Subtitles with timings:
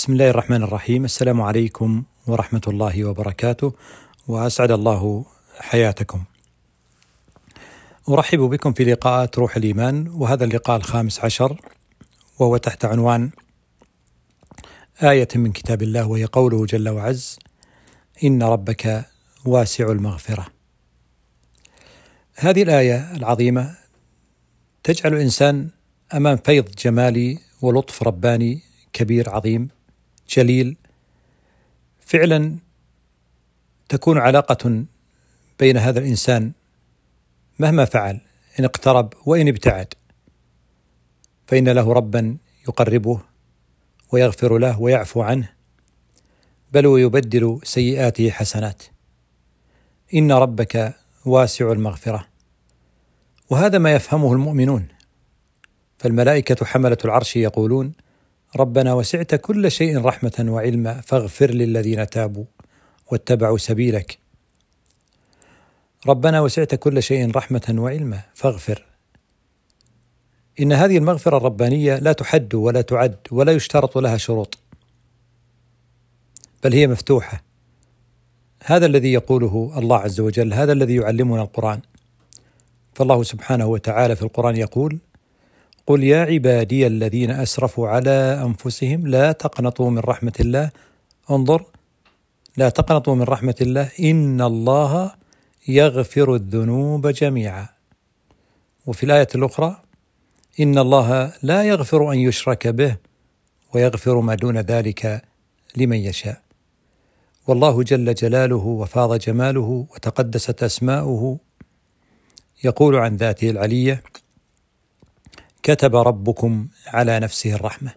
[0.00, 3.72] بسم الله الرحمن الرحيم السلام عليكم ورحمة الله وبركاته
[4.28, 5.24] وأسعد الله
[5.58, 6.24] حياتكم
[8.08, 11.60] أرحب بكم في لقاءات روح الإيمان وهذا اللقاء الخامس عشر
[12.38, 13.30] وهو تحت عنوان
[15.02, 17.38] آية من كتاب الله وهي قوله جل وعز
[18.24, 19.04] إن ربك
[19.44, 20.46] واسع المغفرة
[22.34, 23.76] هذه الآية العظيمة
[24.82, 25.68] تجعل الإنسان
[26.14, 28.62] أمام فيض جمالي ولطف رباني
[28.92, 29.79] كبير عظيم
[30.30, 30.76] جليل.
[32.00, 32.56] فعلا
[33.88, 34.84] تكون علاقة
[35.58, 36.52] بين هذا الإنسان
[37.58, 38.20] مهما فعل
[38.60, 39.94] إن اقترب وإن ابتعد.
[41.46, 42.36] فإن له ربا
[42.68, 43.20] يقربه
[44.12, 45.52] ويغفر له ويعفو عنه
[46.72, 48.82] بل ويبدل سيئاته حسنات.
[50.14, 52.26] إن ربك واسع المغفرة.
[53.50, 54.88] وهذا ما يفهمه المؤمنون.
[55.98, 57.92] فالملائكة حملة العرش يقولون
[58.56, 62.44] ربنا وسعت كل شيء رحمة وعلما فاغفر للذين تابوا
[63.12, 64.18] واتبعوا سبيلك.
[66.06, 68.84] ربنا وسعت كل شيء رحمة وعلما فاغفر.
[70.60, 74.58] إن هذه المغفرة الربانية لا تحد ولا تعد ولا يشترط لها شروط
[76.64, 77.42] بل هي مفتوحة.
[78.64, 81.80] هذا الذي يقوله الله عز وجل هذا الذي يعلمنا القرآن.
[82.94, 84.98] فالله سبحانه وتعالى في القرآن يقول
[85.86, 90.70] قل يا عبادي الذين أسرفوا على أنفسهم لا تقنطوا من رحمة الله.
[91.30, 91.64] انظر
[92.56, 93.88] لا تقنطوا من رحمة الله.
[94.00, 95.12] إن الله
[95.68, 97.68] يغفر الذنوب جميعا.
[98.86, 99.82] وفي الآية الأخرى
[100.60, 102.96] إن الله لا يغفر أن يشرك به
[103.74, 105.22] ويغفر ما دون ذلك
[105.76, 106.40] لمن يشاء.
[107.46, 111.38] والله جل جلاله وفاض جماله وتقدست أسماؤه.
[112.64, 114.02] يقول عن ذاته العلية
[115.62, 117.92] كتب ربكم على نفسه الرحمة.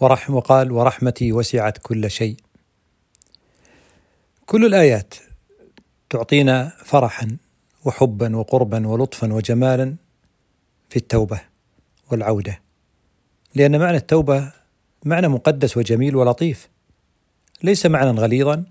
[0.00, 2.36] ورحم وقال ورحمتي وسعت كل شيء.
[4.46, 5.14] كل الآيات
[6.10, 7.36] تعطينا فرحا
[7.84, 9.96] وحبا وقربا ولطفا وجمالا
[10.90, 11.40] في التوبة
[12.10, 12.60] والعودة.
[13.54, 14.52] لأن معنى التوبة
[15.04, 16.68] معنى مقدس وجميل ولطيف.
[17.62, 18.64] ليس معنى غليظا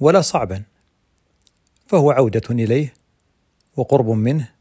[0.00, 0.62] ولا صعبا
[1.86, 2.94] فهو عودة إليه
[3.76, 4.59] وقرب منه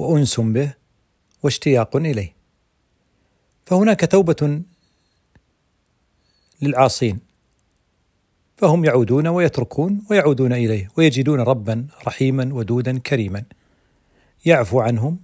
[0.00, 0.74] وأنس به
[1.42, 2.34] واشتياق إليه.
[3.66, 4.62] فهناك توبة
[6.62, 7.18] للعاصين
[8.56, 13.44] فهم يعودون ويتركون ويعودون إليه ويجدون ربا رحيما ودودا كريما
[14.46, 15.18] يعفو عنهم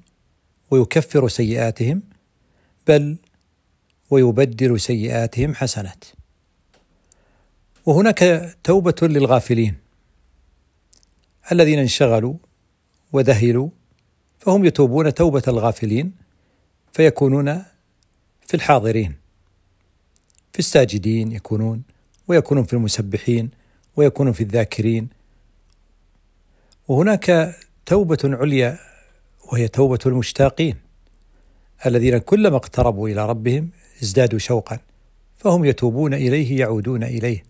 [0.71, 2.03] ويكفر سيئاتهم
[2.87, 3.17] بل
[4.11, 6.05] ويبدل سيئاتهم حسنات.
[7.87, 9.75] وهناك توبة للغافلين
[11.53, 12.35] الذين انشغلوا
[13.13, 13.69] وذهلوا
[14.47, 16.13] فهم يتوبون توبة الغافلين
[16.93, 17.63] فيكونون
[18.47, 19.15] في الحاضرين
[20.53, 21.83] في الساجدين يكونون
[22.29, 23.51] ويكونون في المسبحين
[23.97, 25.09] ويكونون في الذاكرين.
[26.89, 28.79] وهناك توبة عليا
[29.53, 30.77] وهي توبة المشتاقين
[31.87, 33.71] الذين كلما اقتربوا إلى ربهم
[34.03, 34.79] ازدادوا شوقا
[35.37, 37.45] فهم يتوبون إليه يعودون إليه.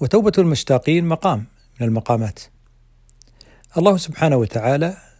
[0.00, 1.44] وتوبة المشتاقين مقام
[1.80, 2.40] من المقامات.
[3.76, 5.11] الله سبحانه وتعالى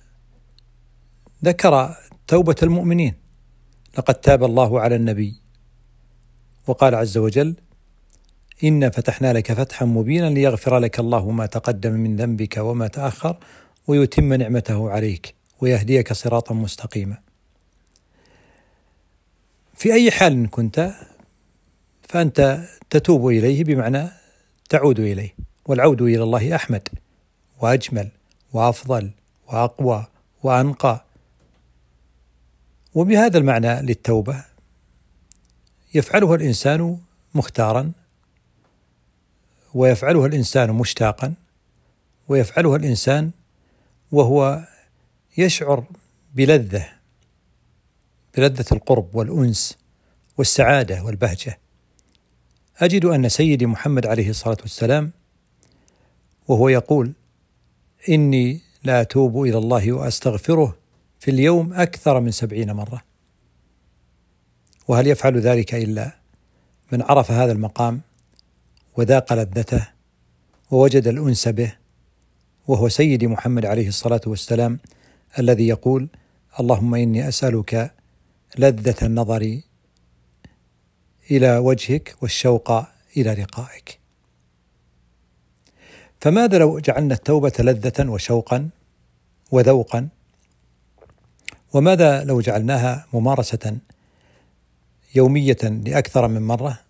[1.44, 3.14] ذكر توبة المؤمنين
[3.98, 5.42] لقد تاب الله على النبي.
[6.66, 7.54] وقال عز وجل
[8.64, 13.36] إنا فتحنا لك فتحا مبينا ليغفر لك الله ما تقدم من ذنبك وما تأخر
[13.86, 17.18] ويتم نعمته عليك ويهديك صراطا مستقيما.
[19.74, 20.92] في أي حال كنت
[22.08, 24.08] فأنت تتوب إليه بمعنى
[24.68, 25.34] تعود إليه
[25.66, 26.88] والعود إلى الله أحمد
[27.60, 28.08] وأجمل
[28.52, 29.10] وأفضل
[29.48, 30.06] وأقوى
[30.42, 31.04] وأنقى
[32.94, 34.44] وبهذا المعنى للتوبة
[35.94, 36.98] يفعلها الإنسان
[37.34, 37.92] مختارا
[39.74, 41.34] ويفعلها الإنسان مشتاقا
[42.28, 43.30] ويفعلها الإنسان
[44.12, 44.60] وهو
[45.38, 45.84] يشعر
[46.34, 46.88] بلذة
[48.36, 49.78] بلذة القرب والأنس
[50.38, 51.58] والسعادة والبهجة.
[52.78, 55.10] أجد أن سيدي محمد عليه الصلاة والسلام
[56.48, 57.12] وهو يقول
[58.08, 60.76] إني لا أتوب إلى الله وأستغفره
[61.22, 63.02] في اليوم أكثر من سبعين مرة.
[64.88, 66.16] وهل يفعل ذلك إلا
[66.92, 68.00] من عرف هذا المقام
[68.96, 69.88] وذاق لذته
[70.70, 71.76] ووجد الأنس به
[72.68, 74.78] وهو سيدي محمد عليه الصلاة والسلام
[75.38, 76.08] الذي يقول
[76.60, 77.94] اللهم إني أسألك
[78.58, 79.60] لذة النظر
[81.30, 82.72] إلى وجهك والشوق
[83.16, 83.98] إلى لقائك.
[86.20, 88.68] فماذا لو جعلنا التوبة لذة وشوقا
[89.50, 90.08] وذوقا؟
[91.72, 93.76] وماذا لو جعلناها ممارسة
[95.14, 96.80] يومية لأكثر من مرة؟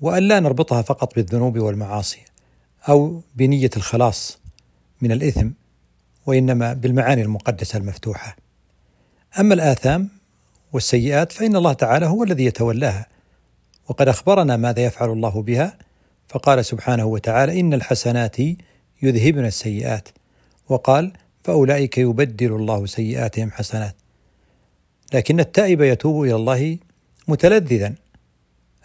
[0.00, 2.20] وأن لا نربطها فقط بالذنوب والمعاصي
[2.88, 4.38] أو بنية الخلاص
[5.00, 5.48] من الإثم
[6.26, 8.36] وإنما بالمعاني المقدسة المفتوحة.
[9.38, 10.08] أما الآثام
[10.72, 13.06] والسيئات فإن الله تعالى هو الذي يتولاها
[13.88, 15.78] وقد أخبرنا ماذا يفعل الله بها
[16.28, 18.36] فقال سبحانه وتعالى إن الحسنات
[19.02, 20.08] يذهبن السيئات
[20.68, 21.12] وقال
[21.44, 23.96] فأولئك يبدل الله سيئاتهم حسنات.
[25.14, 26.78] لكن التائب يتوب إلى الله
[27.28, 27.94] متلذذا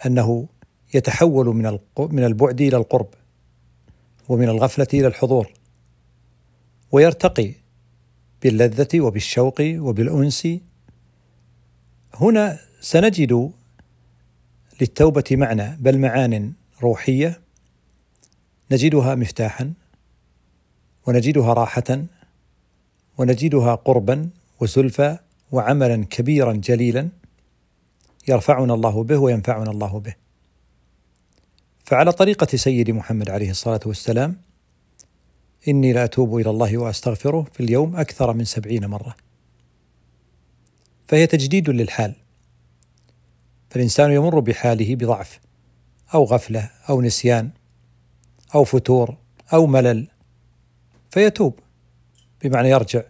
[0.06, 0.48] أنه
[0.94, 3.08] يتحول من من البعد إلى القرب
[4.30, 5.52] ومن الغفلة إلى الحضور
[6.92, 7.52] ويرتقي
[8.42, 10.48] باللذة وبالشوق وبالأنس.
[12.14, 13.52] هنا سنجد
[14.82, 17.42] للتوبة معنى بل معان روحية.
[18.72, 19.74] نجدها مفتاحا
[21.08, 22.06] ونجدها راحة.
[23.18, 24.30] ونجدها قربا
[24.60, 25.18] وزلفى
[25.52, 27.10] وعملا كبيرا جليلا
[28.28, 30.16] يرفعنا الله به وينفعنا الله به.
[31.86, 34.38] فعلى طريقة سيد محمد عليه الصلاة والسلام
[35.68, 39.16] إني لأتوب إلى الله وأستغفره في اليوم أكثر من سبعين مرة.
[41.08, 42.14] فهي تجديد للحال.
[43.70, 45.40] فالإنسان يمر بحاله بضعف
[46.14, 47.50] أو غفلة أو نسيان
[48.56, 49.18] أو فتور
[49.54, 50.08] أو ملل
[51.12, 51.60] فيتوب.
[52.46, 53.04] بمعنى يرجع.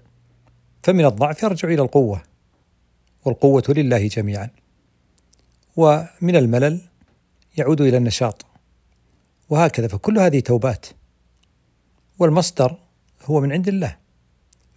[0.84, 2.22] فمن الضعف يرجع إلى القوة
[3.26, 4.50] والقوة لله جميعا.
[5.76, 6.82] ومن الملل
[7.58, 8.46] يعود إلى النشاط.
[9.50, 10.86] وهكذا فكل هذه توبات.
[12.20, 12.78] والمصدر
[13.26, 13.98] هو من عند الله.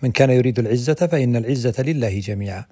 [0.02, 2.64] من كان يريد العزة فإن العزة لله جميعا.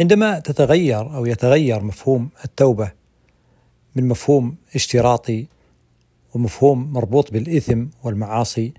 [0.00, 2.92] عندما تتغير أو يتغير مفهوم التوبة
[3.96, 5.46] من مفهوم اشتراطي
[6.34, 8.72] ومفهوم مربوط بالإثم والمعاصي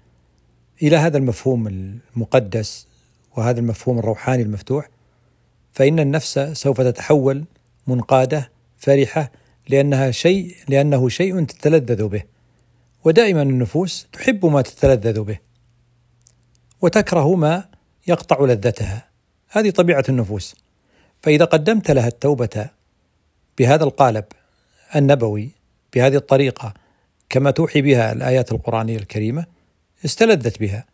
[0.84, 2.88] إلى هذا المفهوم المقدس
[3.38, 4.90] وهذا المفهوم الروحاني المفتوح
[5.74, 7.44] فإن النفس سوف تتحول
[7.88, 9.32] منقادة فرحة
[9.70, 12.24] لأنها شيء لأنه شيء تتلذذ به
[13.04, 15.40] ودائما النفوس تحب ما تتلذذ به
[16.82, 17.66] وتكره ما
[18.08, 19.10] يقطع لذتها.
[19.50, 20.56] هذه طبيعة النفوس.
[21.22, 22.70] فإذا قدمت لها التوبة
[23.58, 24.26] بهذا القالب
[24.96, 25.50] النبوي
[25.94, 26.74] بهذه الطريقة
[27.30, 29.46] كما توحي بها الآيات القرآنية الكريمة
[30.06, 30.86] استلذت بها.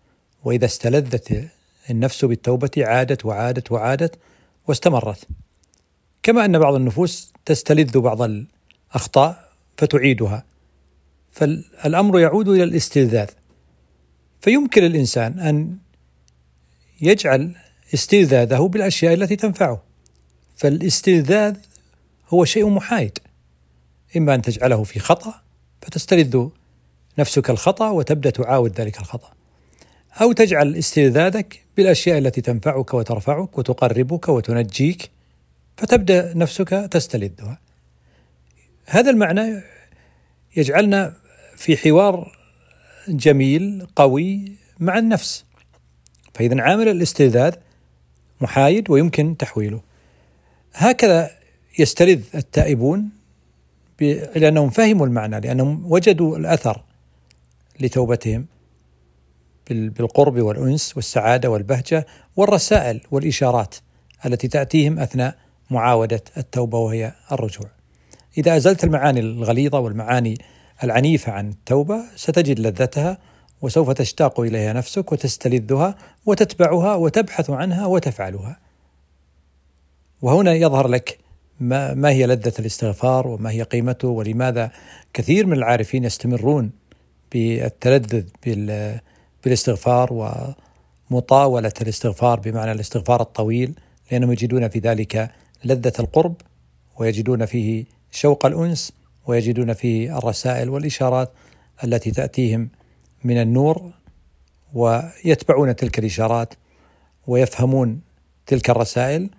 [0.44, 1.50] وإذا استلذت
[1.90, 4.16] النفس بالتوبة عادت وعادت وعادت
[4.68, 5.28] واستمرت.
[6.24, 10.46] كما أن بعض النفوس تستلذ بعض الأخطاء فتعيدها.
[11.32, 13.30] فالأمر يعود إلى الاستلذاذ.
[14.42, 15.78] فيمكن الإنسان أن
[17.02, 17.56] يجعل
[17.94, 19.84] استلذاذه بالأشياء التي تنفعه.
[20.56, 21.58] فالاستلذاذ
[22.30, 23.20] هو شيء محايد.
[24.18, 25.42] إما أن تجعله في خطأ
[25.82, 26.48] فتستلذ
[27.20, 29.32] نفسك الخطأ وتبدأ تعاود ذلك الخطأ.
[30.22, 35.10] أو تجعل استلذاذك بالأشياء التي تنفعك وترفعك وتقربك وتنجيك
[35.78, 37.60] فتبدأ نفسك تستلذها
[38.86, 39.62] هذا المعنى
[40.56, 41.14] يجعلنا
[41.56, 42.38] في حوار
[43.08, 45.46] جميل قوي مع النفس.
[46.34, 47.56] فإذا عامل الاستلذاذ
[48.42, 49.82] محايد ويمكن تحويله.
[50.74, 51.32] هكذا
[51.80, 53.10] يستلذ التائبون
[54.36, 56.84] لأنهم فهموا المعنى لأنهم وجدوا الأثر.
[57.80, 58.46] لتوبتهم
[59.70, 62.06] بالقرب والأنس والسعادة والبهجة
[62.36, 63.76] والرسائل والإشارات
[64.26, 65.36] التي تأتيهم أثناء
[65.70, 67.68] معاودة التوبة وهي الرجوع.
[68.38, 70.38] إذا أزلت المعاني الغليظة والمعاني
[70.84, 73.18] العنيفة عن التوبة ستجد لذتها
[73.62, 75.96] وسوف تشتاق إليها نفسك وتستلذها
[76.26, 78.60] وتتبعها وتبحث عنها وتفعلها.
[80.22, 81.20] وهنا يظهر لك
[81.60, 84.72] ما, ما هي لذة الاستغفار وما هي قيمته ولماذا
[85.14, 86.72] كثير من العارفين يستمرون
[87.36, 88.24] بالتلذذ
[89.44, 90.10] بالاستغفار
[91.12, 93.74] ومطاولة الاستغفار بمعنى الاستغفار الطويل
[94.12, 95.32] لأنهم يجدون في ذلك
[95.66, 96.36] لذة القرب
[96.98, 98.92] ويجدون فيه شوق الأنس
[99.28, 101.32] ويجدون فيه الرسائل والإشارات
[101.84, 102.70] التي تأتيهم
[103.24, 103.92] من النور
[104.74, 106.54] ويتبعون تلك الإشارات
[107.28, 108.02] ويفهمون
[108.46, 109.30] تلك الرسائل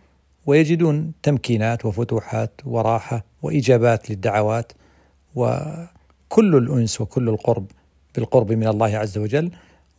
[0.46, 4.72] ويجدون تمكينات وفتوحات وراحة وإجابات للدعوات
[5.34, 7.66] وكل الأنس وكل القرب
[8.16, 9.50] بالقرب من الله عز وجل.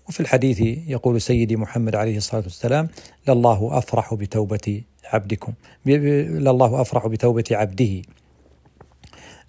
[0.08, 2.88] وفي الحديث يقول سيدي محمد عليه الصلاة والسلام
[3.28, 5.54] لله أفرح بتوبة عبدكم.
[5.86, 8.02] لله أفرح بتوبة عبده.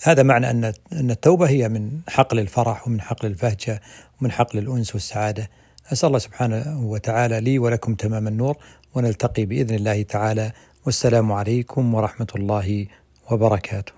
[0.03, 3.81] هذا معنى أن أن التوبة هي من حقل الفرح ومن حقل البهجة
[4.21, 5.51] ومن حقل الأنس والسعادة.
[5.93, 8.57] أسأل الله سبحانه وتعالى لي ولكم تمام النور
[8.95, 10.53] ونلتقي بإذن الله تعالى.
[10.87, 12.87] والسلام عليكم ورحمة الله
[13.31, 13.98] وبركاته.